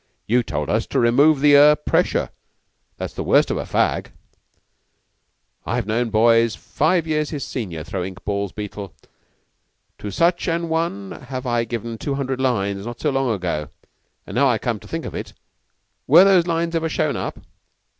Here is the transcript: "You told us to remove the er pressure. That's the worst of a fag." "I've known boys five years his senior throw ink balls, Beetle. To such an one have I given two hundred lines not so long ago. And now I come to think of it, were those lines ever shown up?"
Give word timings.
"You 0.25 0.41
told 0.41 0.67
us 0.67 0.87
to 0.87 0.99
remove 0.99 1.41
the 1.41 1.55
er 1.55 1.75
pressure. 1.75 2.31
That's 2.97 3.13
the 3.13 3.23
worst 3.23 3.51
of 3.51 3.57
a 3.57 3.65
fag." 3.65 4.07
"I've 5.63 5.85
known 5.85 6.09
boys 6.09 6.55
five 6.55 7.05
years 7.05 7.29
his 7.29 7.43
senior 7.45 7.83
throw 7.83 8.03
ink 8.03 8.25
balls, 8.25 8.51
Beetle. 8.51 8.95
To 9.99 10.09
such 10.09 10.47
an 10.47 10.69
one 10.69 11.11
have 11.27 11.45
I 11.45 11.65
given 11.65 11.99
two 11.99 12.15
hundred 12.15 12.41
lines 12.41 12.87
not 12.87 12.99
so 12.99 13.11
long 13.11 13.29
ago. 13.29 13.69
And 14.25 14.33
now 14.33 14.47
I 14.47 14.57
come 14.57 14.79
to 14.79 14.87
think 14.87 15.05
of 15.05 15.13
it, 15.13 15.33
were 16.07 16.23
those 16.23 16.47
lines 16.47 16.73
ever 16.73 16.89
shown 16.89 17.15
up?" 17.15 17.37